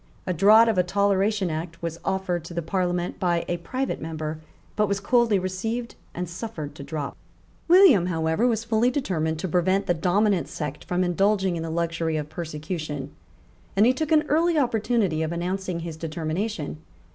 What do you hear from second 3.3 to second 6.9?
a private member, but was coldly received and suffered to